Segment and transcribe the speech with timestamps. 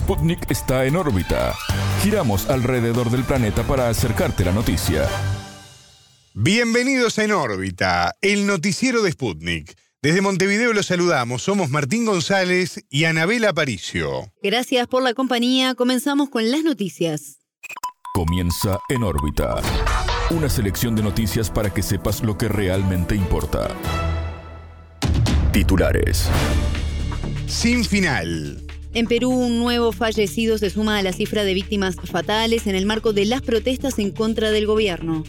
[0.00, 1.54] Sputnik está en órbita.
[2.02, 5.06] Giramos alrededor del planeta para acercarte la noticia.
[6.32, 9.76] Bienvenidos a En órbita, el noticiero de Sputnik.
[10.00, 14.32] Desde Montevideo los saludamos, somos Martín González y Anabela Aparicio.
[14.42, 17.38] Gracias por la compañía, comenzamos con las noticias.
[18.14, 19.56] Comienza En órbita.
[20.30, 23.68] Una selección de noticias para que sepas lo que realmente importa.
[25.52, 26.26] Titulares.
[27.46, 28.69] Sin final.
[28.92, 32.86] En Perú, un nuevo fallecido se suma a la cifra de víctimas fatales en el
[32.86, 35.22] marco de las protestas en contra del gobierno.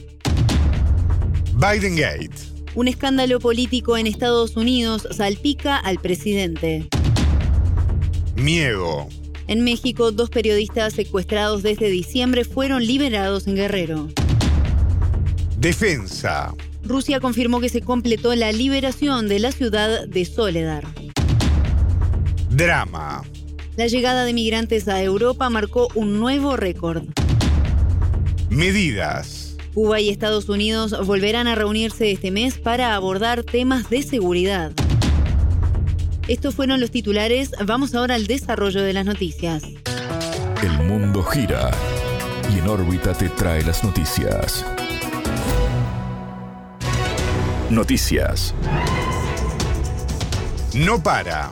[1.54, 2.32] Biden Gate.
[2.74, 6.88] Un escándalo político en Estados Unidos salpica al presidente.
[8.36, 9.08] Miedo.
[9.46, 14.08] En México, dos periodistas secuestrados desde diciembre fueron liberados en Guerrero.
[15.58, 16.56] Defensa.
[16.84, 20.88] Rusia confirmó que se completó la liberación de la ciudad de Soledar.
[22.50, 23.22] Drama.
[23.82, 27.02] La llegada de migrantes a Europa marcó un nuevo récord.
[28.52, 29.58] Medidas.
[29.74, 34.72] Cuba y Estados Unidos volverán a reunirse este mes para abordar temas de seguridad.
[36.28, 39.64] Estos fueron los titulares, vamos ahora al desarrollo de las noticias.
[40.62, 41.72] El mundo gira
[42.54, 44.64] y en órbita te trae las noticias.
[47.72, 48.54] Noticias.
[50.76, 51.52] No para.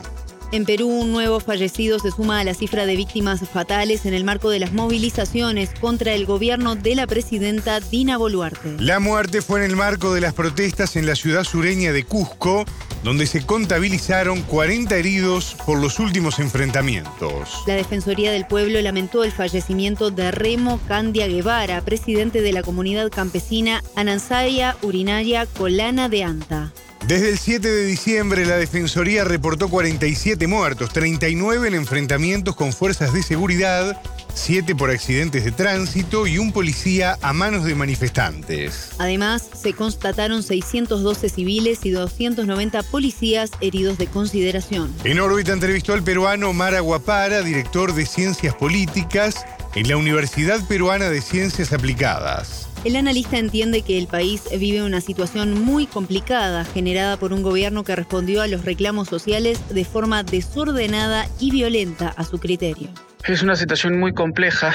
[0.52, 4.24] En Perú, un nuevo fallecido se suma a la cifra de víctimas fatales en el
[4.24, 8.74] marco de las movilizaciones contra el gobierno de la presidenta Dina Boluarte.
[8.80, 12.64] La muerte fue en el marco de las protestas en la ciudad sureña de Cusco,
[13.04, 17.62] donde se contabilizaron 40 heridos por los últimos enfrentamientos.
[17.68, 23.08] La Defensoría del Pueblo lamentó el fallecimiento de Remo Candia Guevara, presidente de la comunidad
[23.10, 26.72] campesina Anansaya Urinaya Colana de Anta.
[27.06, 33.12] Desde el 7 de diciembre, la Defensoría reportó 47 muertos, 39 en enfrentamientos con fuerzas
[33.12, 34.00] de seguridad,
[34.34, 38.90] 7 por accidentes de tránsito y un policía a manos de manifestantes.
[38.98, 44.94] Además, se constataron 612 civiles y 290 policías heridos de consideración.
[45.04, 49.44] En órbita entrevistó al peruano Mara Guapara, director de Ciencias Políticas
[49.74, 52.59] en la Universidad Peruana de Ciencias Aplicadas.
[52.82, 57.84] El analista entiende que el país vive una situación muy complicada generada por un gobierno
[57.84, 62.88] que respondió a los reclamos sociales de forma desordenada y violenta a su criterio.
[63.26, 64.72] Es una situación muy compleja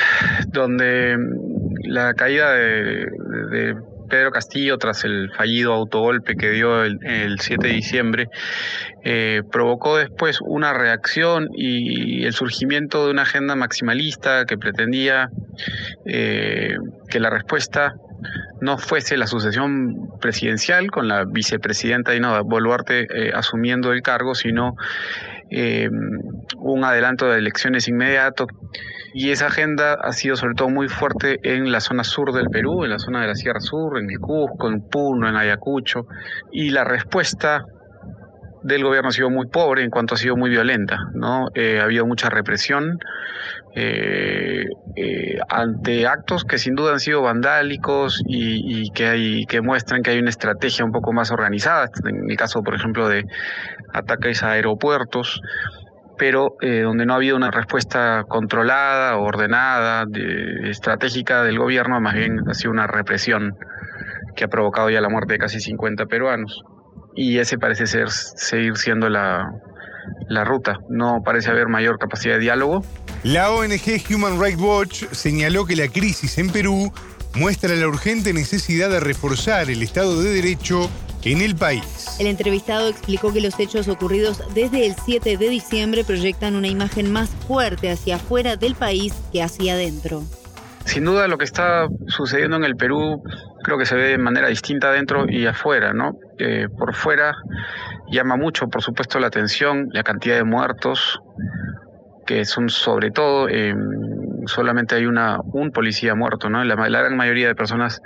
[0.49, 1.17] donde
[1.83, 3.75] la caída de,
[4.09, 8.29] Pedro Castillo tras el fallido autogolpe que dio el, el 7 de diciembre
[9.03, 15.29] eh, provocó después una reacción y el surgimiento de una agenda maximalista que pretendía
[16.05, 16.75] eh,
[17.09, 17.95] que la respuesta
[18.61, 24.75] no fuese la sucesión presidencial con la vicepresidenta Dina Boluarte eh, asumiendo el cargo, sino
[25.51, 25.89] eh,
[26.57, 28.47] un adelanto de elecciones inmediato.
[29.17, 32.83] Y esa agenda ha sido sobre todo muy fuerte en la zona sur del Perú,
[32.83, 36.05] en la zona de la Sierra Sur, en el Cusco, en Puno, en Ayacucho.
[36.51, 37.63] Y la respuesta
[38.61, 41.47] del gobierno ha sido muy pobre en cuanto ha sido muy violenta, ¿no?
[41.55, 42.99] Eh, ha habido mucha represión
[43.73, 44.65] eh,
[44.97, 50.11] eh, ante actos que sin duda han sido vandálicos y, que hay que muestran que
[50.11, 53.23] hay una estrategia un poco más organizada, en el caso, por ejemplo, de
[53.93, 55.39] ataques a aeropuertos,
[56.17, 62.15] pero eh, donde no ha habido una respuesta controlada, ordenada, de, estratégica del gobierno, más
[62.15, 63.57] bien ha sido una represión
[64.35, 66.63] que ha provocado ya la muerte de casi 50 peruanos
[67.15, 69.49] y ese parece ser seguir siendo la,
[70.27, 70.79] la ruta.
[70.89, 72.83] No parece haber mayor capacidad de diálogo.
[73.23, 76.91] La ONG Human Rights Watch señaló que la crisis en Perú
[77.35, 80.89] muestra la urgente necesidad de reforzar el Estado de Derecho
[81.25, 82.17] en el país.
[82.19, 87.11] El entrevistado explicó que los hechos ocurridos desde el 7 de diciembre proyectan una imagen
[87.11, 90.23] más fuerte hacia afuera del país que hacia adentro.
[90.85, 93.23] Sin duda lo que está sucediendo en el Perú
[93.63, 96.11] creo que se ve de manera distinta adentro y afuera, ¿no?
[96.37, 97.35] Eh, por fuera
[98.11, 101.19] llama mucho, por supuesto, la atención, la cantidad de muertos,
[102.27, 103.73] que son sobre todo, eh,
[104.45, 106.63] solamente hay una, un policía muerto, ¿no?
[106.63, 108.01] La, la gran mayoría de personas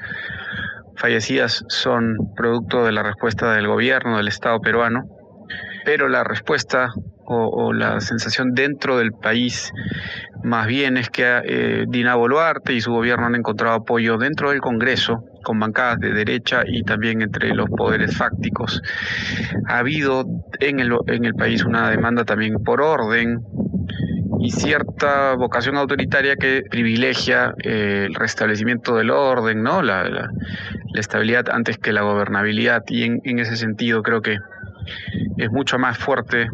[1.00, 5.06] fallecidas son producto de la respuesta del gobierno, del Estado peruano,
[5.86, 6.92] pero la respuesta
[7.31, 9.72] o, la sensación dentro del país
[10.44, 14.62] más bien es que eh, Dina Boluarte y su gobierno han encontrado apoyo dentro del
[14.62, 18.81] Congreso con bancadas de derecha y también entre los poderes fácticos.
[19.68, 20.25] Ha habido
[20.60, 23.44] en el, en el país una demanda también por orden
[24.40, 29.81] y cierta vocación autoritaria que privilegia eh, el restablecimiento del orden, ¿no?
[29.81, 30.30] La,
[30.94, 34.38] la, estabilidad antes que la gobernabilidad y en, en ese sentido creo que
[35.38, 36.47] es mucho más fuerte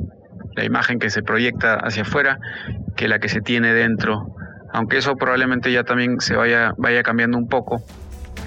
[0.55, 2.39] la imagen que se proyecta hacia afuera
[2.95, 4.35] que la que se tiene dentro,
[4.73, 7.83] aunque eso probablemente ya también se vaya, vaya cambiando un poco.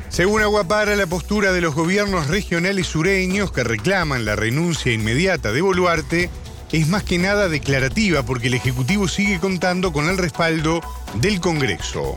[0.09, 5.61] Según Aguapara, la postura de los gobiernos regionales sureños que reclaman la renuncia inmediata de
[5.61, 6.31] Boluarte
[6.73, 10.81] es más que nada declarativa porque el Ejecutivo sigue contando con el respaldo
[11.21, 12.17] del Congreso.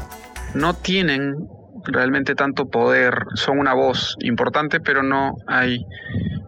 [0.53, 1.35] No tienen
[1.86, 5.86] realmente tanto poder, son una voz importante, pero no hay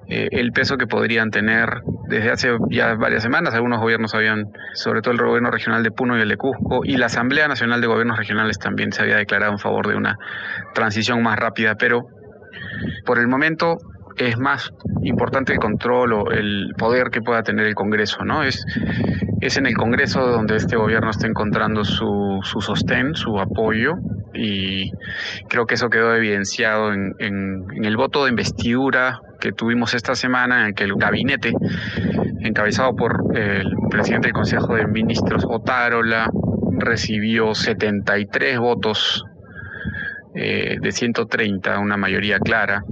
[0.07, 3.53] eh, el peso que podrían tener desde hace ya varias semanas.
[3.53, 6.97] Algunos gobiernos habían, sobre todo el gobierno regional de Puno y el de Cusco, y
[6.97, 10.17] la Asamblea Nacional de Gobiernos Regionales también se había declarado en favor de una
[10.73, 12.07] transición más rápida, pero
[13.05, 13.77] por el momento
[14.17, 14.73] es más
[15.03, 18.43] importante el control o el poder que pueda tener el Congreso, ¿no?
[18.43, 18.65] Es,
[19.41, 23.95] es en el Congreso donde este gobierno está encontrando su, su sostén, su apoyo,
[24.33, 24.91] y
[25.47, 30.65] creo que eso quedó evidenciado en, el voto de investidura que tuvimos esta semana en
[30.67, 31.53] el que el gabinete
[32.39, 36.29] encabezado por el presidente del Consejo de Ministros Otárola
[36.79, 39.25] recibió 73 votos
[40.35, 42.83] eh, de 130, una mayoría clara,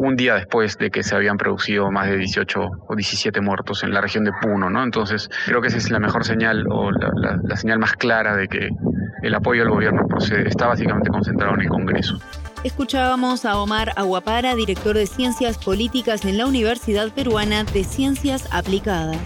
[0.00, 3.92] un día después de que se habían producido más de 18 o 17 muertos en
[3.92, 4.82] la región de Puno, ¿no?
[4.82, 8.48] Entonces, creo que esa es la mejor señal o la, la señal más clara de
[8.48, 8.70] que
[9.22, 12.18] el apoyo al gobierno procede, está básicamente concentrado en el Congreso.
[12.64, 19.18] Escuchábamos a Omar Aguapara, director de Ciencias Políticas en la Universidad Peruana de Ciencias Aplicadas.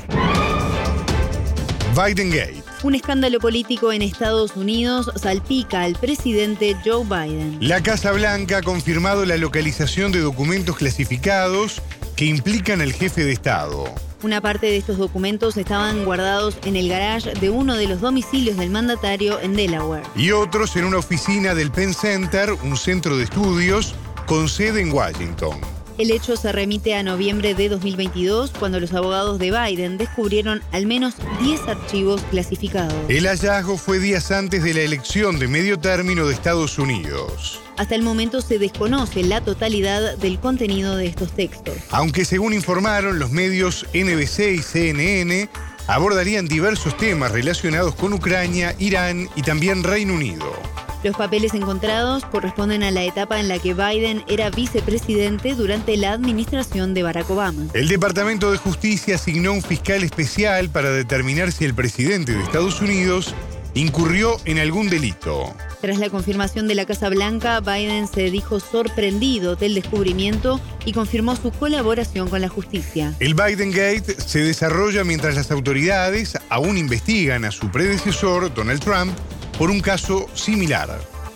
[1.96, 2.63] Biden Gate.
[2.84, 7.56] Un escándalo político en Estados Unidos salpica al presidente Joe Biden.
[7.62, 11.80] La Casa Blanca ha confirmado la localización de documentos clasificados
[12.14, 13.86] que implican al jefe de Estado.
[14.22, 18.58] Una parte de estos documentos estaban guardados en el garage de uno de los domicilios
[18.58, 20.04] del mandatario en Delaware.
[20.14, 23.94] Y otros en una oficina del Penn Center, un centro de estudios
[24.26, 25.58] con sede en Washington.
[25.96, 30.86] El hecho se remite a noviembre de 2022, cuando los abogados de Biden descubrieron al
[30.86, 32.94] menos 10 archivos clasificados.
[33.08, 37.60] El hallazgo fue días antes de la elección de medio término de Estados Unidos.
[37.76, 41.76] Hasta el momento se desconoce la totalidad del contenido de estos textos.
[41.90, 45.48] Aunque según informaron los medios NBC y CNN,
[45.86, 50.73] abordarían diversos temas relacionados con Ucrania, Irán y también Reino Unido.
[51.04, 56.12] Los papeles encontrados corresponden a la etapa en la que Biden era vicepresidente durante la
[56.12, 57.66] administración de Barack Obama.
[57.74, 62.80] El Departamento de Justicia asignó un fiscal especial para determinar si el presidente de Estados
[62.80, 63.34] Unidos
[63.74, 65.54] incurrió en algún delito.
[65.82, 71.36] Tras la confirmación de la Casa Blanca, Biden se dijo sorprendido del descubrimiento y confirmó
[71.36, 73.12] su colaboración con la justicia.
[73.20, 79.12] El Biden Gate se desarrolla mientras las autoridades aún investigan a su predecesor, Donald Trump,
[79.58, 80.90] por un caso similar.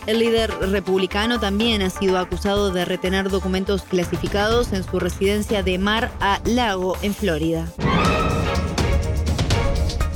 [0.06, 5.78] El líder republicano también ha sido acusado de retener documentos clasificados en su residencia de
[5.78, 7.68] Mar a Lago, en Florida.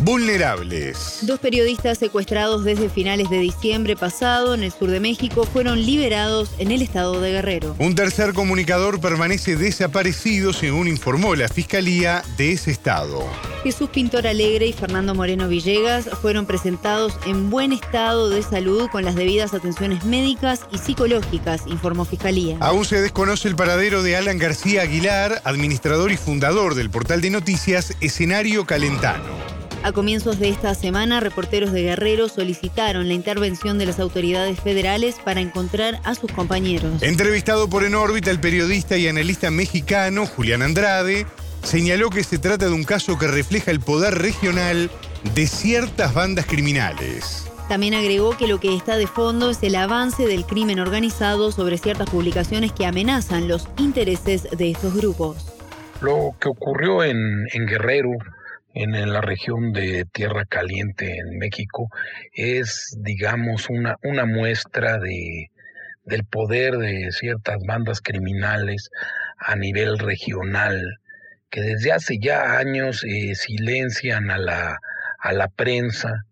[0.04, 1.18] Vulnerables.
[1.22, 6.50] Dos periodistas secuestrados desde finales de diciembre pasado en el sur de México fueron liberados
[6.58, 7.76] en el estado de Guerrero.
[7.78, 13.24] Un tercer comunicador permanece desaparecido, según informó la Fiscalía de ese estado.
[13.62, 19.04] Jesús Pintor Alegre y Fernando Moreno Villegas fueron presentados en buen estado de salud con
[19.04, 22.56] las debidas atenciones médicas y psicológicas, informó Fiscalía.
[22.58, 27.30] Aún se desconoce el paradero de Alan García Aguilar, administrador y fundador del portal de
[27.30, 29.61] noticias Escenario Calentano.
[29.84, 35.16] A comienzos de esta semana, reporteros de Guerrero solicitaron la intervención de las autoridades federales
[35.24, 37.02] para encontrar a sus compañeros.
[37.02, 41.26] Entrevistado por En órbita, el periodista y analista mexicano Julián Andrade
[41.64, 44.88] señaló que se trata de un caso que refleja el poder regional
[45.34, 47.48] de ciertas bandas criminales.
[47.68, 51.76] También agregó que lo que está de fondo es el avance del crimen organizado sobre
[51.76, 55.52] ciertas publicaciones que amenazan los intereses de estos grupos.
[56.00, 58.10] Lo que ocurrió en, en Guerrero
[58.74, 61.88] en, la región de Tierra Caliente en México
[62.32, 65.50] es, digamos, una, una muestra de,
[66.04, 68.90] del poder de ciertas bandas criminales
[69.38, 71.00] a nivel regional
[71.50, 74.78] que desde hace ya años eh, silencian a la,
[75.18, 76.24] a la prensa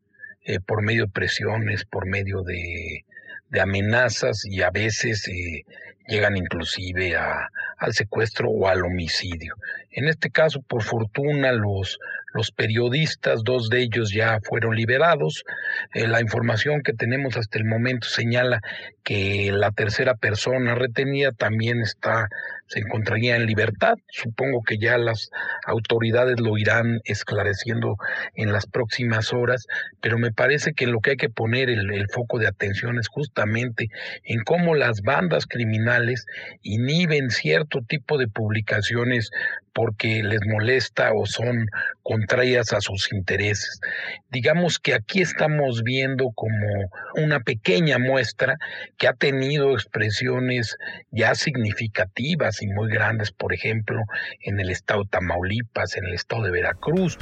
[0.42, 3.04] eh, por medio de presiones, por medio de,
[3.50, 5.64] de amenazas y a veces eh,
[6.06, 9.54] llegan inclusive a, al secuestro o al homicidio.
[9.90, 11.98] En este caso, por fortuna, los,
[12.32, 15.44] los periodistas, dos de ellos ya fueron liberados.
[15.94, 18.60] Eh, la información que tenemos hasta el momento señala
[19.02, 22.28] que la tercera persona retenida también está
[22.70, 23.96] se encontraría en libertad.
[24.10, 25.30] Supongo que ya las
[25.66, 27.96] autoridades lo irán esclareciendo
[28.36, 29.66] en las próximas horas,
[30.00, 33.08] pero me parece que lo que hay que poner el, el foco de atención es
[33.08, 33.88] justamente
[34.22, 35.89] en cómo las bandas criminales
[36.62, 39.30] inhiben cierto tipo de publicaciones
[39.72, 41.66] porque les molesta o son
[42.02, 43.80] contrarias a sus intereses.
[44.30, 46.66] Digamos que aquí estamos viendo como
[47.14, 48.56] una pequeña muestra
[48.98, 50.76] que ha tenido expresiones
[51.10, 54.02] ya significativas y muy grandes, por ejemplo,
[54.42, 57.18] en el estado de Tamaulipas, en el estado de Veracruz.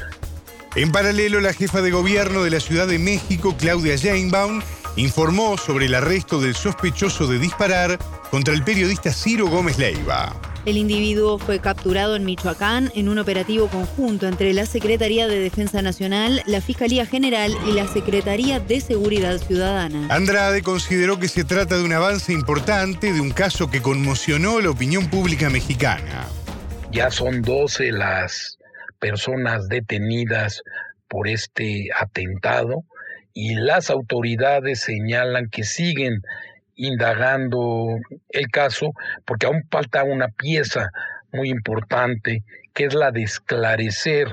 [0.76, 4.62] En paralelo, la jefa de gobierno de la Ciudad de México, Claudia Sheinbaum,
[4.98, 7.98] informó sobre el arresto del sospechoso de disparar
[8.30, 10.34] contra el periodista Ciro Gómez Leiva.
[10.66, 15.80] El individuo fue capturado en Michoacán en un operativo conjunto entre la Secretaría de Defensa
[15.80, 20.08] Nacional, la Fiscalía General y la Secretaría de Seguridad Ciudadana.
[20.10, 24.70] Andrade consideró que se trata de un avance importante de un caso que conmocionó la
[24.70, 26.26] opinión pública mexicana.
[26.90, 28.58] Ya son 12 las
[28.98, 30.62] personas detenidas
[31.06, 32.84] por este atentado
[33.40, 36.22] y las autoridades señalan que siguen
[36.74, 38.90] indagando el caso
[39.24, 40.90] porque aún falta una pieza
[41.30, 42.42] muy importante
[42.74, 44.26] que es la de esclarecer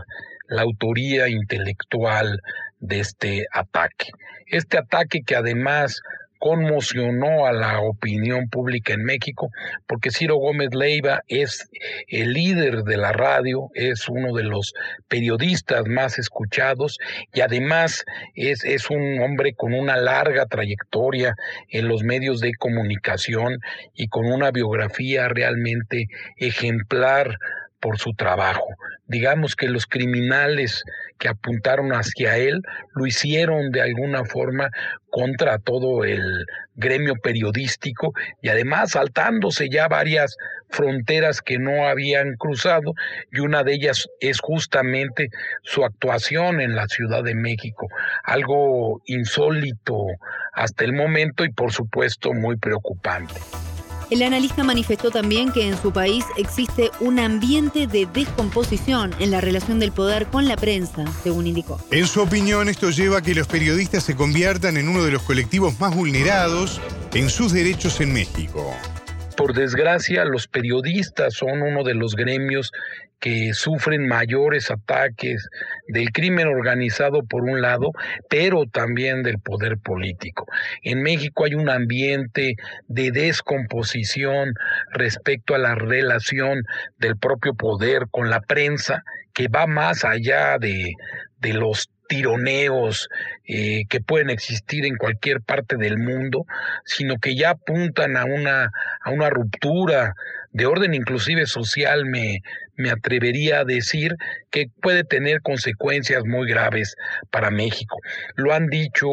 [0.47, 2.41] la autoría intelectual
[2.79, 4.07] de este ataque.
[4.47, 6.01] Este ataque que además
[6.45, 9.49] conmocionó a la opinión pública en México,
[9.87, 11.67] porque Ciro Gómez Leiva es
[12.07, 14.75] el líder de la radio, es uno de los
[15.07, 16.99] periodistas más escuchados
[17.33, 21.33] y además es, es un hombre con una larga trayectoria
[21.71, 23.57] en los medios de comunicación
[23.95, 27.39] y con una biografía realmente ejemplar
[27.79, 28.67] por su trabajo.
[29.07, 30.83] Digamos que los criminales
[31.17, 32.62] que apuntaron hacia él
[32.93, 34.69] lo hicieron de alguna forma
[35.10, 36.45] contra todo el
[36.75, 40.36] gremio periodístico y además saltándose ya varias
[40.69, 42.93] fronteras que no habían cruzado
[43.31, 45.29] y una de ellas es justamente
[45.63, 47.88] su actuación en la Ciudad de México,
[48.24, 50.05] algo insólito
[50.53, 53.36] hasta el momento y por supuesto muy preocupante.
[54.09, 59.41] El analista manifestó también que en su país existe un ambiente de descomposición en la
[59.41, 61.79] relación del poder con la prensa, según indicó.
[61.91, 65.24] En su opinión, esto lleva a que los periodistas se conviertan en uno de los
[65.24, 66.79] colectivos más vulnerados
[67.13, 68.74] en sus derechos en México.
[69.37, 72.71] Por desgracia, los periodistas son uno de los gremios
[73.19, 75.49] que sufren mayores ataques
[75.87, 77.91] del crimen organizado por un lado,
[78.29, 80.45] pero también del poder político.
[80.83, 82.55] En México hay un ambiente
[82.87, 84.53] de descomposición
[84.91, 86.63] respecto a la relación
[86.97, 90.93] del propio poder con la prensa que va más allá de,
[91.39, 93.09] de los tironeos
[93.45, 96.45] eh, que pueden existir en cualquier parte del mundo,
[96.85, 98.71] sino que ya apuntan a una,
[99.01, 100.15] a una ruptura
[100.51, 102.41] de orden inclusive social, me,
[102.77, 104.15] me atrevería a decir
[104.51, 106.95] que puede tener consecuencias muy graves
[107.29, 107.97] para México.
[108.35, 109.07] Lo han dicho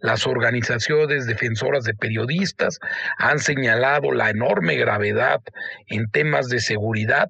[0.00, 2.78] las organizaciones defensoras de periodistas,
[3.18, 5.40] han señalado la enorme gravedad
[5.86, 7.28] en temas de seguridad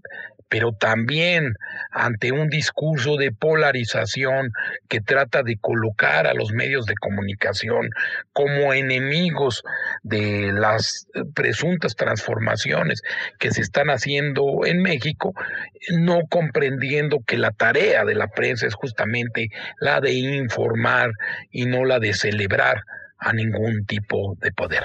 [0.48, 1.54] pero también
[1.90, 4.52] ante un discurso de polarización
[4.88, 7.90] que trata de colocar a los medios de comunicación
[8.32, 9.62] como enemigos
[10.02, 13.02] de las presuntas transformaciones
[13.38, 15.34] que se están haciendo en México,
[15.90, 19.48] no comprendiendo que la tarea de la prensa es justamente
[19.80, 21.10] la de informar
[21.50, 22.82] y no la de celebrar
[23.18, 24.84] a ningún tipo de poder.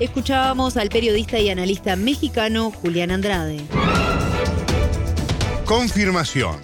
[0.00, 3.58] Escuchábamos al periodista y analista mexicano Julián Andrade.
[5.66, 6.56] Confirmación.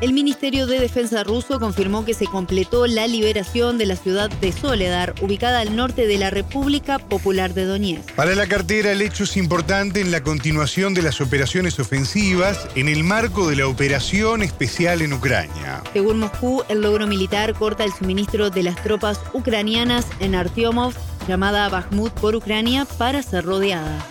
[0.00, 4.50] El Ministerio de Defensa ruso confirmó que se completó la liberación de la ciudad de
[4.50, 8.12] Soledar, ubicada al norte de la República Popular de Donetsk.
[8.16, 12.88] Para la cartera, el hecho es importante en la continuación de las operaciones ofensivas en
[12.88, 15.82] el marco de la operación especial en Ucrania.
[15.92, 20.94] Según Moscú, el logro militar corta el suministro de las tropas ucranianas en Artyomov,
[21.28, 24.04] llamada Bakhmut por Ucrania, para ser rodeada.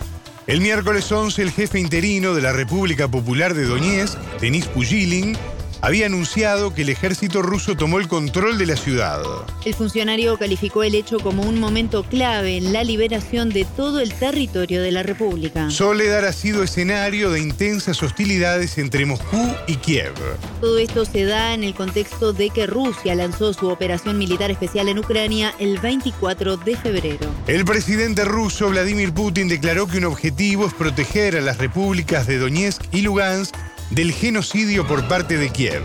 [0.48, 5.36] El miércoles 11, el jefe interino de la República Popular de Donetsk, Denis Pujilin,
[5.80, 9.22] había anunciado que el ejército ruso tomó el control de la ciudad.
[9.64, 14.12] El funcionario calificó el hecho como un momento clave en la liberación de todo el
[14.12, 15.70] territorio de la República.
[15.70, 20.14] Soledad ha sido escenario de intensas hostilidades entre Moscú y Kiev.
[20.60, 24.88] Todo esto se da en el contexto de que Rusia lanzó su operación militar especial
[24.88, 27.26] en Ucrania el 24 de febrero.
[27.46, 32.38] El presidente ruso Vladimir Putin declaró que un objetivo es proteger a las repúblicas de
[32.38, 33.54] Donetsk y Lugansk
[33.90, 35.82] del genocidio por parte de Kiev.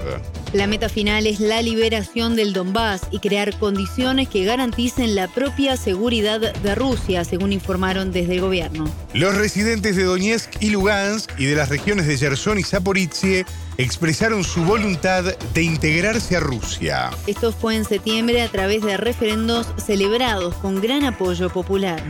[0.54, 5.78] La meta final es la liberación del Donbass y crear condiciones que garanticen la propia
[5.78, 8.86] seguridad de Rusia, según informaron desde el gobierno.
[9.16, 13.46] Los residentes de Donetsk y Lugansk y de las regiones de Gerson y Zaporizhie
[13.78, 17.10] expresaron su voluntad de integrarse a Rusia.
[17.26, 22.04] Esto fue en septiembre a través de referendos celebrados con gran apoyo popular.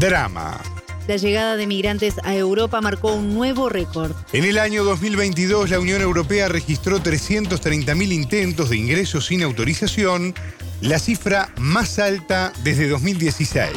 [0.00, 0.60] Drama.
[1.08, 4.12] La llegada de migrantes a Europa marcó un nuevo récord.
[4.34, 10.34] En el año 2022, la Unión Europea registró 330.000 intentos de ingreso sin autorización,
[10.82, 13.70] la cifra más alta desde 2016.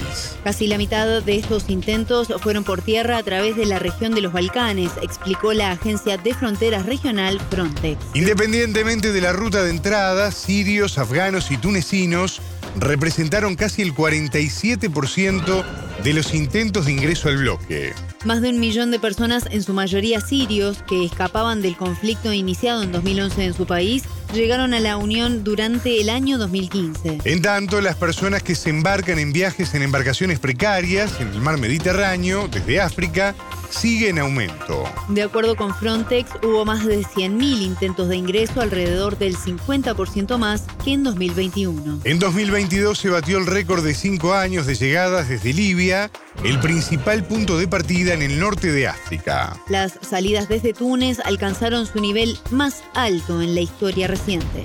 [0.43, 4.19] Casi la mitad de estos intentos fueron por tierra a través de la región de
[4.19, 7.97] los Balcanes, explicó la agencia de fronteras regional Frontex.
[8.13, 12.41] Independientemente de la ruta de entrada, sirios, afganos y tunecinos
[12.77, 15.63] representaron casi el 47%
[16.03, 17.93] de los intentos de ingreso al bloque.
[18.25, 22.83] Más de un millón de personas, en su mayoría sirios, que escapaban del conflicto iniciado
[22.83, 27.19] en 2011 en su país, llegaron a la Unión durante el año 2015.
[27.25, 31.57] En tanto, las personas que se embarcan en viajes en embarcaciones precarias en el mar
[31.57, 33.35] Mediterráneo, desde África,
[33.71, 34.83] sigue en aumento.
[35.09, 40.63] De acuerdo con Frontex, hubo más de 100.000 intentos de ingreso, alrededor del 50% más
[40.83, 42.01] que en 2021.
[42.03, 46.11] En 2022 se batió el récord de cinco años de llegadas desde Libia,
[46.43, 49.57] el principal punto de partida en el norte de África.
[49.67, 54.63] Las salidas desde Túnez alcanzaron su nivel más alto en la historia reciente.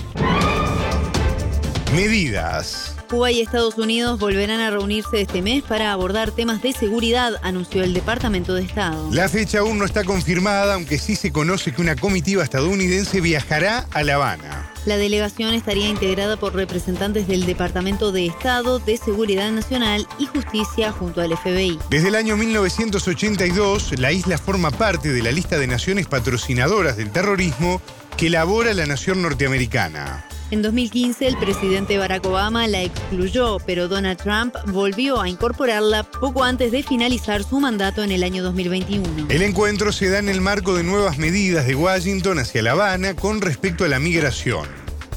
[1.94, 2.95] Medidas.
[3.06, 7.82] Cuba y Estados Unidos volverán a reunirse este mes para abordar temas de seguridad, anunció
[7.84, 9.08] el Departamento de Estado.
[9.12, 13.86] La fecha aún no está confirmada, aunque sí se conoce que una comitiva estadounidense viajará
[13.92, 14.72] a La Habana.
[14.86, 20.92] La delegación estaría integrada por representantes del Departamento de Estado, de Seguridad Nacional y Justicia
[20.92, 21.78] junto al FBI.
[21.90, 27.10] Desde el año 1982, la isla forma parte de la lista de naciones patrocinadoras del
[27.10, 27.80] terrorismo
[28.16, 30.24] que elabora la nación norteamericana.
[30.52, 36.44] En 2015 el presidente Barack Obama la excluyó, pero Donald Trump volvió a incorporarla poco
[36.44, 39.26] antes de finalizar su mandato en el año 2021.
[39.28, 43.14] El encuentro se da en el marco de nuevas medidas de Washington hacia La Habana
[43.14, 44.68] con respecto a la migración.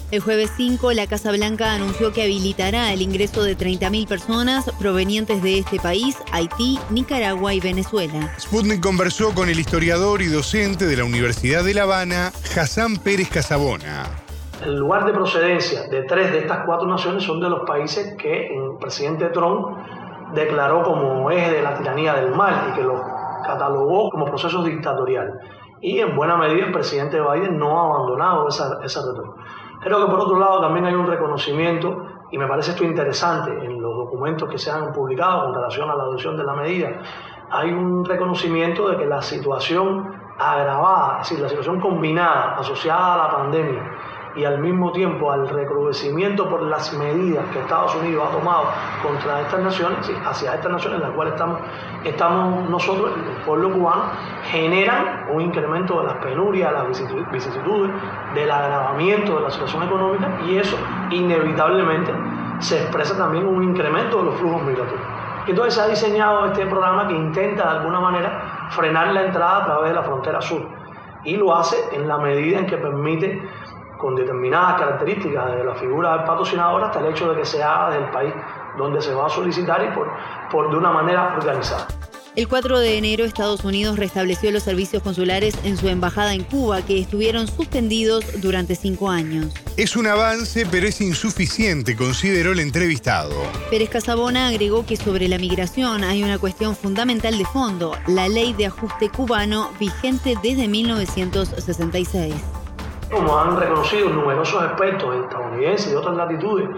[0.10, 5.44] El jueves 5, la Casa Blanca anunció que habilitará el ingreso de 30.000 personas provenientes
[5.44, 8.36] de este país, Haití, Nicaragua y Venezuela.
[8.40, 13.30] Sputnik conversó con el historiador y docente de la Universidad de La Habana, Hassan Pérez
[13.30, 14.10] Casabona.
[14.62, 18.48] El lugar de procedencia de tres de estas cuatro naciones son de los países que
[18.48, 19.78] el presidente Trump
[20.34, 23.00] declaró como eje de la tiranía del mal y que los
[23.46, 25.34] catalogó como procesos dictatoriales.
[25.80, 29.36] Y en buena medida el presidente Biden no ha abandonado esa, esa retórica.
[29.82, 33.82] Creo que por otro lado también hay un reconocimiento, y me parece esto interesante en
[33.82, 37.00] los documentos que se han publicado con relación a la adopción de la medida,
[37.50, 43.18] hay un reconocimiento de que la situación agravada, es decir, la situación combinada, asociada a
[43.18, 43.92] la pandemia,
[44.36, 48.66] y al mismo tiempo al recrudecimiento por las medidas que Estados Unidos ha tomado
[49.02, 51.60] contra estas naciones, hacia estas naciones en las cuales estamos,
[52.04, 54.04] estamos nosotros, el pueblo cubano,
[54.52, 56.88] generan un incremento de las penurias, las
[57.32, 57.92] vicisitudes,
[58.36, 60.78] del agravamiento de la situación económica y eso
[61.10, 62.14] inevitablemente
[62.60, 65.08] se expresa también un incremento de los flujos migratorios.
[65.48, 69.66] Entonces se ha diseñado este programa que intenta de alguna manera frenar la entrada a
[69.66, 70.62] través de la frontera sur
[71.24, 73.42] y lo hace en la medida en que permite
[74.00, 77.92] con determinadas características de la figura del patrocinador hasta el hecho de que se haga
[77.92, 78.34] del país
[78.78, 80.10] donde se va a solicitar y por,
[80.50, 81.86] por de una manera organizada.
[82.36, 86.82] El 4 de enero Estados Unidos restableció los servicios consulares en su embajada en Cuba
[86.82, 89.52] que estuvieron suspendidos durante cinco años.
[89.76, 93.36] Es un avance, pero es insuficiente, consideró el entrevistado.
[93.70, 98.54] Pérez Casabona agregó que sobre la migración hay una cuestión fundamental de fondo, la ley
[98.54, 102.34] de ajuste cubano vigente desde 1966
[103.12, 106.70] como han reconocido numerosos expertos estadounidenses y otras latitudes,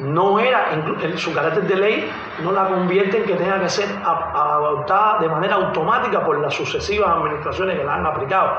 [0.00, 0.70] no era,
[1.16, 2.10] su carácter de ley
[2.44, 7.10] no la convierte en que tenga que ser adoptada de manera automática por las sucesivas
[7.10, 8.58] administraciones que la han aplicado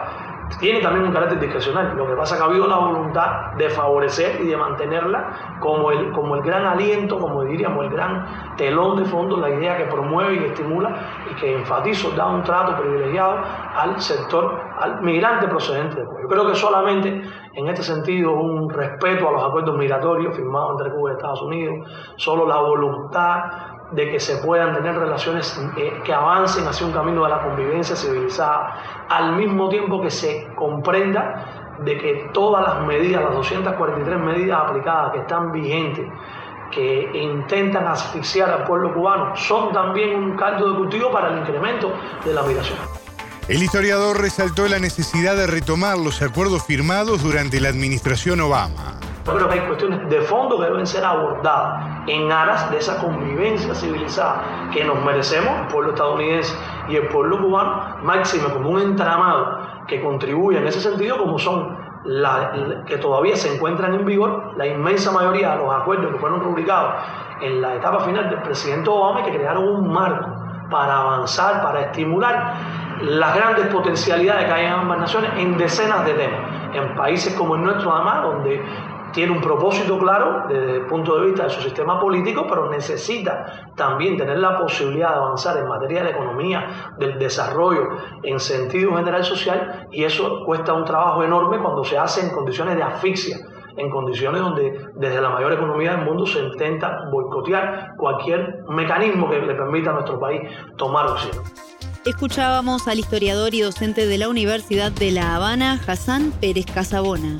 [0.58, 1.96] tiene también un carácter discrecional.
[1.96, 5.92] Lo que pasa es que ha habido la voluntad de favorecer y de mantenerla como
[5.92, 9.86] el, como el gran aliento, como diríamos, el gran telón de fondo, la idea que
[9.86, 10.96] promueve y estimula
[11.32, 13.40] y que enfatizo, da un trato privilegiado
[13.76, 16.22] al sector, al migrante procedente de Cuba.
[16.22, 17.22] Yo creo que solamente
[17.54, 21.90] en este sentido un respeto a los acuerdos migratorios firmados entre Cuba y Estados Unidos,
[22.16, 27.24] solo la voluntad de que se puedan tener relaciones eh, que avancen hacia un camino
[27.24, 33.24] de la convivencia civilizada, al mismo tiempo que se comprenda de que todas las medidas,
[33.24, 36.06] las 243 medidas aplicadas que están vigentes,
[36.72, 41.92] que intentan asfixiar al pueblo cubano, son también un caldo de cultivo para el incremento
[42.24, 42.78] de la migración.
[43.48, 49.00] El historiador resaltó la necesidad de retomar los acuerdos firmados durante la administración Obama.
[49.26, 53.00] Yo creo que hay cuestiones de fondo que deben ser abordadas en aras de esa
[53.00, 56.56] convivencia civilizada que nos merecemos, el pueblo estadounidense
[56.88, 61.78] y el pueblo cubano, máximo como un entramado que contribuye en ese sentido, como son
[62.06, 66.42] la, que todavía se encuentran en vigor la inmensa mayoría de los acuerdos que fueron
[66.42, 66.94] publicados
[67.42, 70.28] en la etapa final del presidente Obama que crearon un marco
[70.70, 72.54] para avanzar, para estimular
[73.02, 76.40] las grandes potencialidades que hay en ambas naciones en decenas de temas.
[76.74, 78.64] En países como el nuestro, además, donde
[79.12, 83.72] tiene un propósito claro desde el punto de vista de su sistema político, pero necesita
[83.76, 87.90] también tener la posibilidad de avanzar en materia de economía, del desarrollo
[88.24, 92.76] en sentido general social, y eso cuesta un trabajo enorme cuando se hace en condiciones
[92.76, 93.38] de asfixia
[93.80, 99.40] en condiciones donde desde la mayor economía del mundo se intenta boicotear cualquier mecanismo que
[99.40, 100.42] le permita a nuestro país
[100.78, 101.44] tomar oxígeno.
[102.06, 107.40] Escuchábamos al historiador y docente de la Universidad de La Habana, Hassan Pérez Casabona.